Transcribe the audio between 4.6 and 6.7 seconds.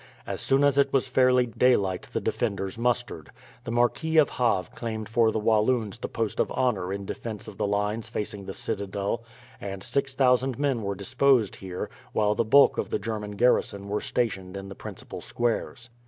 claimed for the Walloons the post of